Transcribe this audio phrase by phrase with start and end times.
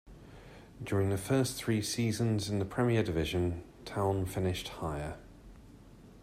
[0.83, 5.19] During the first three seasons in the Premier Division, Town finished higher.